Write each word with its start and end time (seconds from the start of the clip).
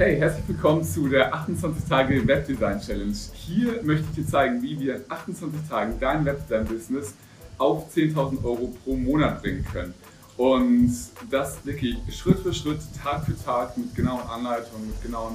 Hey, 0.00 0.16
herzlich 0.16 0.48
willkommen 0.48 0.82
zu 0.82 1.10
der 1.10 1.34
28 1.34 1.86
Tage 1.86 2.26
Webdesign 2.26 2.80
Challenge. 2.80 3.14
Hier 3.34 3.82
möchte 3.82 4.06
ich 4.08 4.14
dir 4.14 4.26
zeigen, 4.26 4.62
wie 4.62 4.80
wir 4.80 4.96
in 4.96 5.02
28 5.06 5.68
Tagen 5.68 6.00
dein 6.00 6.24
Webdesign-Business 6.24 7.12
auf 7.58 7.94
10.000 7.94 8.42
Euro 8.42 8.72
pro 8.82 8.96
Monat 8.96 9.42
bringen 9.42 9.62
können. 9.70 9.92
Und 10.38 10.90
das 11.30 11.62
wirklich 11.66 11.98
Schritt 12.16 12.38
für 12.38 12.54
Schritt, 12.54 12.80
Tag 13.04 13.26
für 13.26 13.36
Tag 13.44 13.76
mit 13.76 13.94
genauen 13.94 14.26
Anleitungen, 14.26 14.86
mit, 14.86 15.02
genauen, 15.02 15.34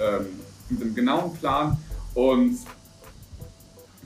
ähm, 0.00 0.28
mit 0.70 0.80
einem 0.80 0.94
genauen 0.94 1.34
Plan. 1.34 1.76
Und 2.14 2.56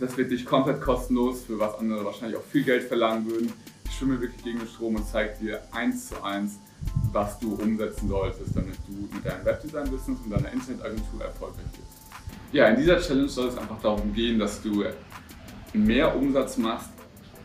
das 0.01 0.17
wird 0.17 0.33
dich 0.33 0.45
komplett 0.45 0.81
kostenlos, 0.81 1.45
für 1.45 1.57
was 1.61 1.79
andere 1.79 2.05
wahrscheinlich 2.05 2.37
auch 2.37 2.45
viel 2.51 2.65
Geld 2.65 2.83
verlangen 2.89 3.31
würden. 3.31 3.53
Ich 3.85 3.95
schwimme 3.95 4.21
wirklich 4.21 4.43
gegen 4.43 4.59
den 4.59 4.67
Strom 4.67 4.97
und 4.97 5.07
zeige 5.07 5.39
dir 5.41 5.63
eins 5.71 6.09
zu 6.09 6.21
eins, 6.21 6.59
was 7.15 7.39
du 7.39 7.55
umsetzen 7.55 8.09
solltest, 8.09 8.55
damit 8.55 8.77
du 8.87 9.09
mit 9.15 9.25
deinem 9.25 9.45
Webdesign-Business 9.45 10.19
und 10.25 10.31
deiner 10.31 10.53
Internetagentur 10.53 11.23
erfolgreich 11.23 11.65
wirst. 11.65 12.03
Ja, 12.53 12.69
in 12.69 12.77
dieser 12.77 13.01
Challenge 13.01 13.29
soll 13.29 13.49
es 13.49 13.57
einfach 13.57 13.81
darum 13.81 14.13
gehen, 14.13 14.39
dass 14.39 14.61
du 14.61 14.85
mehr 15.73 16.15
Umsatz 16.17 16.59
machst, 16.59 16.91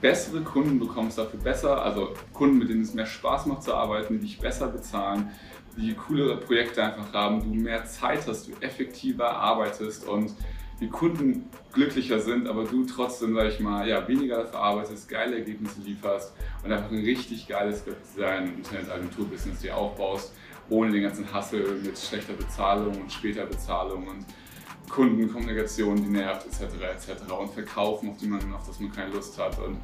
bessere 0.01 0.41
Kunden 0.41 0.79
bekommst, 0.79 1.17
dafür 1.17 1.39
besser, 1.39 1.81
also 1.83 2.13
Kunden, 2.33 2.57
mit 2.57 2.69
denen 2.69 2.81
es 2.81 2.93
mehr 2.93 3.05
Spaß 3.05 3.45
macht 3.45 3.63
zu 3.63 3.73
arbeiten, 3.73 4.15
die 4.15 4.19
dich 4.19 4.39
besser 4.39 4.67
bezahlen, 4.67 5.29
die 5.77 5.93
coolere 5.93 6.37
Projekte 6.37 6.83
einfach 6.83 7.13
haben, 7.13 7.41
du 7.41 7.53
mehr 7.53 7.85
Zeit 7.85 8.27
hast, 8.27 8.47
du 8.47 8.51
effektiver 8.61 9.29
arbeitest 9.29 10.07
und 10.07 10.33
die 10.79 10.87
Kunden 10.87 11.49
glücklicher 11.73 12.19
sind, 12.19 12.47
aber 12.47 12.63
du 12.63 12.85
trotzdem, 12.85 13.35
sag 13.35 13.49
ich 13.49 13.59
mal, 13.59 13.87
ja, 13.87 14.07
weniger 14.07 14.43
dafür 14.43 14.59
arbeitest, 14.59 15.09
geile 15.09 15.37
Ergebnisse 15.37 15.81
lieferst 15.81 16.33
und 16.63 16.71
einfach 16.71 16.91
ein 16.91 17.03
richtig 17.03 17.47
geiles 17.47 17.83
Design- 17.83 18.55
Internetagentur-Business 18.57 19.59
dir 19.59 19.75
aufbaust, 19.75 20.33
ohne 20.69 20.91
den 20.91 21.03
ganzen 21.03 21.31
Hassel 21.33 21.79
mit 21.83 21.97
schlechter 21.97 22.33
Bezahlung 22.33 23.01
und 23.01 23.11
später 23.11 23.45
Bezahlung 23.45 24.07
und 24.07 24.25
Kundenkommunikation, 24.89 25.95
die 25.97 26.09
nervt, 26.09 26.47
etc. 26.47 26.73
etc. 26.83 27.31
und 27.31 27.51
Verkaufen, 27.53 28.09
auf, 28.09 28.17
die 28.17 28.27
man, 28.27 28.53
auf 28.53 28.67
das 28.67 28.79
man 28.79 28.91
keine 28.91 29.13
Lust 29.13 29.37
hat 29.37 29.57
und 29.59 29.77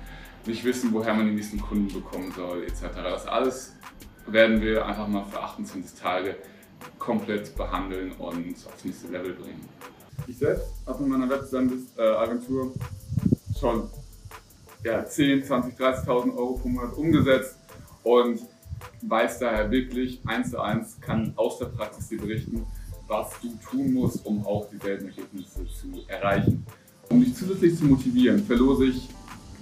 nicht 0.45 0.63
wissen, 0.63 0.91
woher 0.93 1.13
man 1.13 1.27
die 1.27 1.33
nächsten 1.33 1.59
Kunden 1.59 1.91
bekommen 1.93 2.31
soll, 2.35 2.63
etc. 2.63 2.81
Das 2.93 3.25
alles 3.27 3.73
werden 4.27 4.61
wir 4.61 4.85
einfach 4.85 5.07
mal 5.07 5.23
für 5.25 5.39
28 5.39 5.99
Tage 5.99 6.35
komplett 6.99 7.55
behandeln 7.55 8.11
und 8.13 8.55
aufs 8.65 8.83
nächste 8.83 9.07
Level 9.07 9.33
bringen. 9.33 9.67
Ich 10.27 10.37
selbst 10.37 10.67
habe 10.85 11.03
in 11.03 11.09
meiner 11.09 11.29
Webdesign-Agentur 11.29 12.73
schon 13.59 13.89
ja, 14.85 15.03
10, 15.03 15.43
20, 15.43 15.77
30.000 15.77 16.37
Euro 16.37 16.53
pro 16.53 16.69
Monat 16.69 16.93
umgesetzt 16.95 17.57
und 18.03 18.39
weiß 19.01 19.39
daher 19.39 19.69
wirklich 19.71 20.21
eins 20.27 20.51
zu 20.51 20.61
eins, 20.61 21.01
kann 21.01 21.33
aus 21.35 21.57
der 21.57 21.65
Praxis 21.65 22.07
dir 22.07 22.19
berichten, 22.19 22.65
was 23.07 23.31
du 23.41 23.49
tun 23.69 23.93
musst, 23.93 24.23
um 24.25 24.45
auch 24.45 24.69
dieselben 24.69 25.07
Ergebnisse 25.07 25.65
zu 25.65 25.87
erreichen. 26.07 26.65
Um 27.09 27.19
dich 27.19 27.35
zusätzlich 27.35 27.77
zu 27.77 27.85
motivieren, 27.85 28.43
verlose 28.45 28.85
ich 28.85 29.09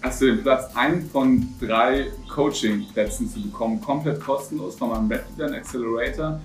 hast 0.02 0.22
du 0.22 0.26
den 0.26 0.42
Platz, 0.42 0.76
einen 0.76 1.10
von 1.10 1.48
drei 1.62 2.08
Coaching-Plätzen 2.28 3.30
zu 3.30 3.42
bekommen, 3.42 3.80
komplett 3.80 4.20
kostenlos 4.20 4.76
von 4.76 4.90
meinem 4.90 5.10
Webdesign 5.10 5.54
Accelerator, 5.54 6.42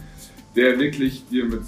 der 0.55 0.79
wirklich 0.79 1.27
dir 1.29 1.47
mit 1.47 1.63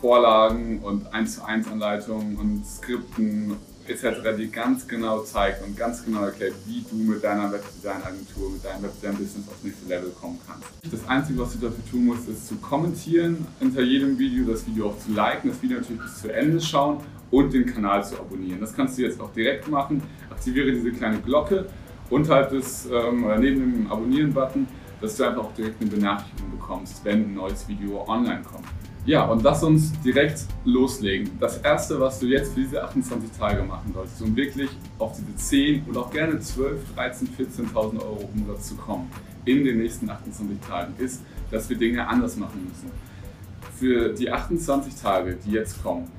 Vorlagen 0.00 0.80
und 0.80 1.06
1 1.14 1.36
zu 1.36 1.44
1 1.44 1.68
Anleitungen 1.68 2.36
und 2.36 2.66
Skripten 2.66 3.56
etc., 3.88 4.36
die 4.38 4.50
ganz 4.50 4.86
genau 4.86 5.20
zeigt 5.20 5.64
und 5.64 5.76
ganz 5.76 6.04
genau 6.04 6.24
erklärt, 6.24 6.54
wie 6.66 6.84
du 6.90 6.96
mit 6.96 7.22
deiner 7.22 7.52
Webdesign-Agentur, 7.52 8.50
mit 8.50 8.64
deinem 8.64 8.82
Webdesign-Business 8.84 9.48
aufs 9.48 9.62
nächste 9.62 9.88
Level 9.88 10.10
kommen 10.10 10.38
kannst. 10.46 10.66
Das 10.90 11.08
Einzige, 11.08 11.38
was 11.40 11.52
du 11.52 11.58
dafür 11.58 11.84
tun 11.90 12.06
musst, 12.06 12.28
ist 12.28 12.46
zu 12.46 12.56
kommentieren 12.56 13.46
unter 13.60 13.82
jedem 13.82 14.18
Video, 14.18 14.44
das 14.44 14.66
Video 14.66 14.88
auch 14.88 14.98
zu 14.98 15.12
liken, 15.12 15.50
das 15.50 15.62
Video 15.62 15.78
natürlich 15.78 16.02
bis 16.02 16.20
zu 16.20 16.32
Ende 16.32 16.60
schauen 16.60 16.98
und 17.30 17.52
den 17.52 17.66
Kanal 17.66 18.04
zu 18.04 18.16
abonnieren. 18.16 18.60
Das 18.60 18.74
kannst 18.74 18.98
du 18.98 19.02
jetzt 19.02 19.20
auch 19.20 19.32
direkt 19.32 19.68
machen. 19.68 20.02
Aktiviere 20.30 20.72
diese 20.72 20.92
kleine 20.92 21.20
Glocke 21.20 21.66
unterhalb 22.10 22.50
des 22.50 22.86
ähm, 22.86 23.24
oder 23.24 23.38
neben 23.38 23.72
dem 23.72 23.90
Abonnieren-Button, 23.90 24.66
dass 25.00 25.16
du 25.16 25.24
einfach 25.24 25.44
auch 25.44 25.54
direkt 25.54 25.80
eine 25.80 25.90
Benachrichtigung 25.90 26.52
bekommst, 26.52 27.04
wenn 27.04 27.24
ein 27.24 27.34
neues 27.34 27.66
Video 27.68 28.04
online 28.08 28.42
kommt. 28.42 28.66
Ja, 29.06 29.24
und 29.26 29.44
lass 29.44 29.62
uns 29.62 29.92
direkt 30.00 30.46
loslegen. 30.64 31.30
Das 31.38 31.58
erste, 31.58 32.00
was 32.00 32.18
du 32.18 32.26
jetzt 32.26 32.54
für 32.54 32.60
diese 32.60 32.82
28 32.82 33.30
Tage 33.38 33.62
machen 33.62 33.92
solltest, 33.94 34.20
um 34.20 34.34
wirklich 34.34 34.68
auf 34.98 35.16
diese 35.16 35.36
10 35.36 35.84
und 35.84 35.96
auch 35.96 36.10
gerne 36.10 36.40
12, 36.40 36.80
13, 36.96 37.28
14.000 37.28 38.02
Euro 38.02 38.28
Umsatz 38.34 38.70
zu 38.70 38.74
kommen 38.74 39.08
in 39.44 39.64
den 39.64 39.78
nächsten 39.78 40.10
28 40.10 40.58
Tagen, 40.58 40.94
ist, 40.98 41.22
dass 41.52 41.70
wir 41.70 41.76
Dinge 41.76 42.04
anders 42.08 42.36
machen 42.36 42.66
müssen. 42.68 42.90
Für 43.78 44.12
die 44.12 44.28
28 44.28 44.96
Tage, 44.96 45.36
die 45.46 45.52
jetzt 45.52 45.80
kommen, 45.84 46.10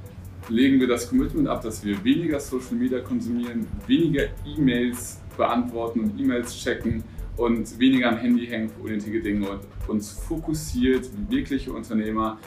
legen 0.48 0.80
wir 0.80 0.88
das 0.88 1.10
Commitment 1.10 1.50
ab, 1.50 1.62
dass 1.64 1.84
wir 1.84 2.02
weniger 2.06 2.40
Social 2.40 2.76
Media 2.76 3.02
konsumieren, 3.02 3.68
weniger 3.86 4.28
E-Mails 4.46 5.20
beantworten 5.36 6.00
und 6.06 6.18
E-Mails 6.18 6.56
checken 6.56 7.04
und 7.36 7.78
weniger 7.80 8.08
am 8.08 8.18
Handy 8.18 8.48
hängen 8.48 8.70
für 8.70 8.84
unnötige 8.84 9.22
Dinge 9.22 9.50
und 9.50 9.60
uns 9.90 10.10
fokussiert 10.10 11.10
wirkliche 11.30 11.74
Unternehmer 11.74 12.38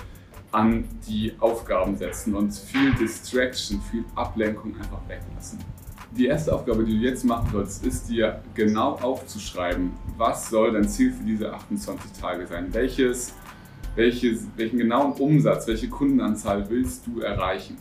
an 0.53 0.84
die 1.06 1.33
Aufgaben 1.38 1.97
setzen 1.97 2.34
und 2.34 2.53
viel 2.53 2.93
Distraction, 2.94 3.81
viel 3.91 4.05
Ablenkung 4.15 4.77
einfach 4.77 5.00
weglassen. 5.09 5.59
Die 6.16 6.27
erste 6.27 6.53
Aufgabe, 6.53 6.84
die 6.84 6.99
du 6.99 7.05
jetzt 7.05 7.25
machen 7.25 7.49
sollst, 7.53 7.87
ist 7.87 8.09
dir 8.09 8.43
genau 8.55 8.94
aufzuschreiben, 8.94 9.93
was 10.16 10.50
soll 10.50 10.72
dein 10.72 10.89
Ziel 10.89 11.12
für 11.12 11.22
diese 11.22 11.53
28 11.53 12.12
Tage 12.21 12.47
sein? 12.49 12.66
Welches, 12.75 13.33
welches, 13.94 14.49
welchen 14.56 14.78
genauen 14.78 15.12
Umsatz, 15.12 15.69
welche 15.69 15.89
Kundenanzahl 15.89 16.69
willst 16.69 17.06
du 17.06 17.21
erreichen? 17.21 17.77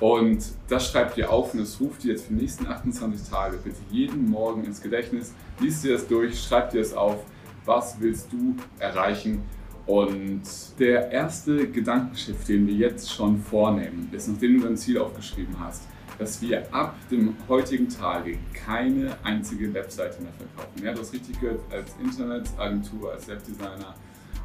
Und 0.00 0.44
das 0.68 0.90
schreib 0.90 1.14
dir 1.14 1.30
auf 1.30 1.54
und 1.54 1.60
das 1.60 1.80
ruft 1.80 2.02
dir 2.02 2.12
jetzt 2.12 2.26
für 2.26 2.34
die 2.34 2.40
nächsten 2.40 2.66
28 2.66 3.30
Tage 3.30 3.56
bitte 3.56 3.76
jeden 3.90 4.28
Morgen 4.28 4.64
ins 4.64 4.82
Gedächtnis. 4.82 5.32
Lies 5.60 5.80
dir 5.80 5.92
das 5.92 6.06
durch, 6.06 6.42
schreib 6.42 6.70
dir 6.70 6.80
das 6.80 6.92
auf. 6.92 7.24
Was 7.64 8.00
willst 8.00 8.32
du 8.32 8.56
erreichen? 8.80 9.42
Und 9.86 10.42
der 10.78 11.10
erste 11.10 11.68
Gedankenschiff, 11.68 12.44
den 12.44 12.66
wir 12.66 12.74
jetzt 12.74 13.10
schon 13.10 13.38
vornehmen, 13.38 14.08
ist, 14.12 14.28
nachdem 14.28 14.60
du 14.60 14.66
dein 14.66 14.76
Ziel 14.76 14.98
aufgeschrieben 14.98 15.58
hast, 15.58 15.82
dass 16.18 16.40
wir 16.40 16.72
ab 16.72 16.94
dem 17.10 17.34
heutigen 17.48 17.88
Tage 17.88 18.38
keine 18.52 19.16
einzige 19.24 19.72
Webseite 19.74 20.22
mehr 20.22 20.32
verkaufen. 20.32 20.84
Ja, 20.84 20.92
das 20.92 21.12
richtig 21.12 21.40
gehört 21.40 21.60
als 21.72 21.96
Internetagentur, 22.00 23.12
als 23.12 23.26
Webdesigner 23.26 23.94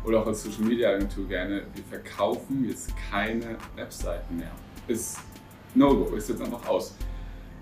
oder 0.04 0.22
auch 0.22 0.28
als 0.28 0.44
Social 0.44 0.64
Media 0.64 0.90
Agentur 0.90 1.28
gerne. 1.28 1.64
Wir 1.76 1.84
verkaufen 1.84 2.66
jetzt 2.68 2.92
keine 3.12 3.58
Webseiten 3.76 4.38
mehr. 4.38 4.52
Ist 4.88 5.20
No-Go, 5.76 6.16
ist 6.16 6.30
jetzt 6.30 6.42
einfach 6.42 6.68
aus. 6.68 6.96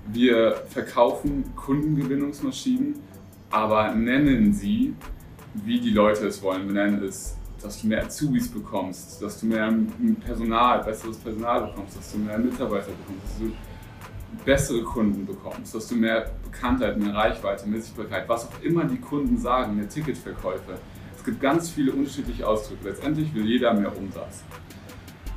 Wir 0.07 0.63
verkaufen 0.69 1.43
Kundengewinnungsmaschinen, 1.55 2.95
aber 3.49 3.93
nennen 3.95 4.53
sie, 4.53 4.93
wie 5.55 5.79
die 5.79 5.89
Leute 5.89 6.27
es 6.27 6.41
wollen. 6.41 6.67
Wir 6.67 6.83
nennen 6.85 7.03
es 7.03 7.35
dass 7.65 7.81
du 7.81 7.87
mehr 7.87 8.05
Azubis 8.05 8.47
bekommst, 8.47 9.21
dass 9.21 9.39
du 9.39 9.47
mehr 9.47 9.73
Personal, 10.23 10.83
besseres 10.83 11.17
Personal 11.17 11.67
bekommst, 11.67 11.97
dass 11.97 12.11
du 12.11 12.19
mehr 12.19 12.37
Mitarbeiter 12.37 12.87
bekommst, 12.87 13.25
dass 13.25 13.39
du 13.39 13.51
bessere 14.43 14.83
Kunden 14.83 15.25
bekommst, 15.25 15.73
dass 15.73 15.87
du 15.87 15.95
mehr 15.95 16.31
Bekanntheit, 16.43 16.97
mehr 16.97 17.13
Reichweite, 17.13 17.67
mehr 17.67 17.81
Sichtbarkeit, 17.81 18.27
was 18.27 18.47
auch 18.47 18.61
immer 18.61 18.85
die 18.85 18.99
Kunden 18.99 19.37
sagen, 19.37 19.75
mehr 19.75 19.89
Ticketverkäufe. 19.89 20.77
Es 21.17 21.23
gibt 21.23 21.41
ganz 21.41 21.69
viele 21.69 21.91
unterschiedliche 21.91 22.47
Ausdrücke. 22.47 22.89
Letztendlich 22.89 23.33
will 23.33 23.45
jeder 23.45 23.73
mehr 23.73 23.95
Umsatz. 23.97 24.43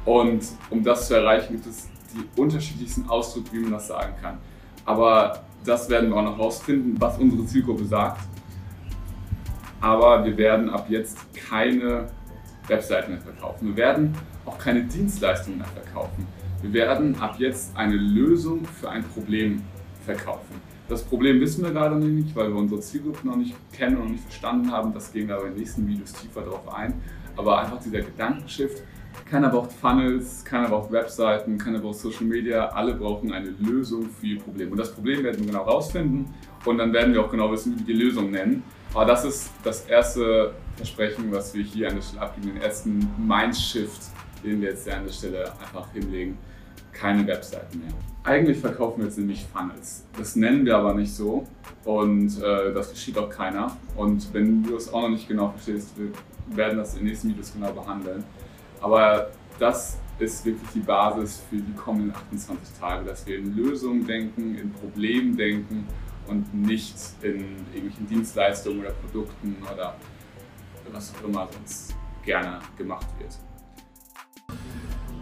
Und 0.04 0.44
um 0.70 0.82
das 0.82 1.08
zu 1.08 1.14
erreichen, 1.14 1.54
gibt 1.54 1.66
es 1.66 1.88
die 2.14 2.40
unterschiedlichsten 2.40 3.08
Ausdrücke, 3.08 3.52
wie 3.52 3.60
man 3.60 3.72
das 3.72 3.88
sagen 3.88 4.14
kann. 4.20 4.38
Aber 4.84 5.44
das 5.64 5.88
werden 5.88 6.10
wir 6.10 6.16
auch 6.16 6.22
noch 6.22 6.38
rausfinden, 6.38 7.00
was 7.00 7.18
unsere 7.18 7.44
Zielgruppe 7.46 7.84
sagt. 7.84 8.20
Aber 9.80 10.24
wir 10.24 10.36
werden 10.36 10.70
ab 10.70 10.86
jetzt 10.88 11.18
keine 11.34 12.08
Webseiten 12.68 13.12
mehr 13.12 13.20
verkaufen. 13.20 13.68
Wir 13.68 13.76
werden 13.76 14.14
auch 14.44 14.58
keine 14.58 14.84
Dienstleistungen 14.84 15.58
mehr 15.58 15.68
verkaufen. 15.68 16.26
Wir 16.62 16.72
werden 16.72 17.18
ab 17.20 17.36
jetzt 17.38 17.76
eine 17.76 17.94
Lösung 17.94 18.64
für 18.64 18.90
ein 18.90 19.04
Problem 19.04 19.62
verkaufen. 20.04 20.60
Das 20.88 21.02
Problem 21.02 21.38
wissen 21.40 21.62
wir 21.62 21.70
gerade 21.70 21.96
nicht, 21.96 22.34
weil 22.34 22.48
wir 22.48 22.56
unsere 22.56 22.80
Zielgruppe 22.80 23.26
noch 23.26 23.36
nicht 23.36 23.54
kennen 23.72 23.96
und 23.96 24.04
noch 24.04 24.10
nicht 24.10 24.24
verstanden 24.24 24.72
haben. 24.72 24.92
Das 24.94 25.12
gehen 25.12 25.28
wir 25.28 25.36
aber 25.36 25.46
in 25.46 25.52
den 25.52 25.60
nächsten 25.60 25.86
Videos 25.86 26.12
tiefer 26.14 26.40
darauf 26.40 26.72
ein. 26.74 26.94
Aber 27.36 27.60
einfach 27.60 27.78
dieser 27.78 28.00
Gedankenshift. 28.00 28.82
Keiner 29.24 29.50
braucht 29.50 29.72
Funnels, 29.72 30.44
keiner 30.44 30.68
braucht 30.68 30.90
Webseiten, 30.90 31.58
keiner 31.58 31.78
braucht 31.80 31.98
Social 31.98 32.24
Media. 32.24 32.68
Alle 32.68 32.94
brauchen 32.94 33.32
eine 33.32 33.50
Lösung 33.58 34.08
für 34.08 34.26
ihr 34.26 34.40
Problem. 34.40 34.72
Und 34.72 34.78
das 34.78 34.92
Problem 34.92 35.22
werden 35.22 35.40
wir 35.40 35.46
genau 35.46 35.64
rausfinden 35.64 36.26
und 36.64 36.78
dann 36.78 36.92
werden 36.92 37.12
wir 37.12 37.22
auch 37.24 37.30
genau 37.30 37.50
wissen, 37.52 37.74
wie 37.74 37.80
wir 37.80 37.94
die 37.94 38.04
Lösung 38.04 38.30
nennen. 38.30 38.62
Aber 38.94 39.04
das 39.04 39.24
ist 39.24 39.50
das 39.62 39.86
erste 39.86 40.54
Versprechen, 40.76 41.30
was 41.30 41.54
wir 41.54 41.62
hier 41.62 41.88
an 41.88 41.96
der 41.96 42.02
Stelle 42.02 42.22
abgeben, 42.22 42.54
den 42.54 42.62
ersten 42.62 43.10
Mindshift, 43.18 44.00
den 44.42 44.60
wir 44.60 44.70
jetzt 44.70 44.88
an 44.88 45.04
der 45.04 45.12
Stelle 45.12 45.52
einfach 45.60 45.92
hinlegen. 45.92 46.38
Keine 46.92 47.26
Webseiten 47.26 47.80
mehr. 47.80 47.92
Eigentlich 48.24 48.58
verkaufen 48.58 48.98
wir 48.98 49.06
jetzt 49.06 49.18
nämlich 49.18 49.46
Funnels. 49.52 50.04
Das 50.18 50.36
nennen 50.36 50.64
wir 50.66 50.76
aber 50.76 50.94
nicht 50.94 51.14
so 51.14 51.46
und 51.84 52.42
äh, 52.42 52.72
das 52.72 52.90
geschieht 52.90 53.16
auch 53.18 53.30
keiner. 53.30 53.76
Und 53.96 54.32
wenn 54.34 54.62
du 54.62 54.76
es 54.76 54.92
auch 54.92 55.02
noch 55.02 55.10
nicht 55.10 55.28
genau 55.28 55.50
verstehst, 55.50 55.92
wir 55.96 56.10
werden 56.56 56.78
das 56.78 56.94
in 56.94 57.00
den 57.00 57.08
nächsten 57.08 57.28
Videos 57.28 57.52
genau 57.52 57.72
behandeln. 57.72 58.24
Aber 58.80 59.30
das 59.58 59.98
ist 60.18 60.44
wirklich 60.44 60.68
die 60.74 60.80
Basis 60.80 61.42
für 61.48 61.56
die 61.56 61.74
kommenden 61.74 62.14
28 62.14 62.78
Tage, 62.78 63.04
dass 63.04 63.26
wir 63.26 63.38
in 63.38 63.56
Lösungen 63.56 64.06
denken, 64.06 64.56
in 64.56 64.72
Problemen 64.72 65.36
denken 65.36 65.86
und 66.26 66.52
nicht 66.54 66.96
in 67.22 67.56
irgendwelchen 67.72 68.06
Dienstleistungen 68.06 68.80
oder 68.80 68.90
Produkten 68.90 69.56
oder 69.72 69.96
was 70.92 71.14
auch 71.14 71.28
immer 71.28 71.48
sonst 71.52 71.94
gerne 72.24 72.60
gemacht 72.76 73.06
wird. 73.18 73.38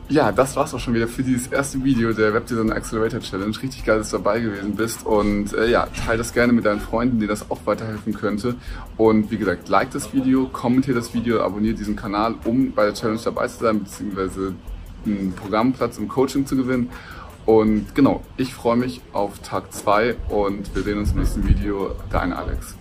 Ja, 0.09 0.31
das 0.31 0.55
war's 0.55 0.73
auch 0.73 0.79
schon 0.79 0.95
wieder 0.95 1.09
für 1.09 1.25
dieses 1.25 1.49
erste 1.49 1.83
Video 1.83 2.13
der 2.13 2.33
Webdesign 2.33 2.71
Accelerator 2.71 3.19
Challenge. 3.19 3.57
Richtig 3.61 3.85
geil, 3.85 3.99
dass 3.99 4.11
du 4.11 4.19
dabei 4.19 4.39
gewesen 4.39 4.77
bist 4.77 5.05
und 5.05 5.53
äh, 5.53 5.69
ja, 5.69 5.89
teile 6.07 6.19
das 6.19 6.33
gerne 6.33 6.53
mit 6.53 6.65
deinen 6.65 6.79
Freunden, 6.79 7.19
denen 7.19 7.29
das 7.29 7.51
auch 7.51 7.59
weiterhelfen 7.65 8.15
könnte. 8.15 8.55
Und 8.97 9.33
wie 9.33 9.37
gesagt, 9.37 9.69
like 9.69 9.91
das 9.91 10.13
Video, 10.13 10.47
kommentiere 10.47 10.97
das 10.97 11.13
Video, 11.13 11.43
abonniere 11.43 11.75
diesen 11.75 11.97
Kanal, 11.97 12.37
um 12.45 12.71
bei 12.71 12.85
der 12.85 12.95
Challenge 12.95 13.21
dabei 13.25 13.49
zu 13.49 13.65
sein, 13.65 13.81
beziehungsweise 13.83 14.55
einen 15.05 15.33
Programmplatz 15.33 15.99
im 15.99 16.07
Coaching 16.07 16.47
zu 16.47 16.57
gewinnen. 16.57 16.89
Und 17.45 17.93
genau, 17.97 18.23
ich 18.37 18.55
freue 18.55 18.77
mich 18.77 19.01
auf 19.13 19.41
Tag 19.41 19.73
2 19.73 20.15
und 20.29 20.73
wir 20.77 20.85
sehen 20.85 20.99
uns 20.99 21.13
im 21.13 21.19
nächsten 21.19 21.49
Video. 21.49 21.97
Dein 22.11 22.33
Alex. 22.33 22.77